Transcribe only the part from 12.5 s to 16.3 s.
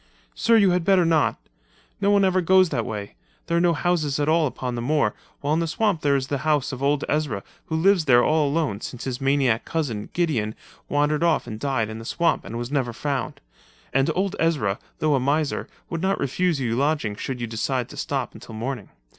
was never found—and old Ezra though a miser would not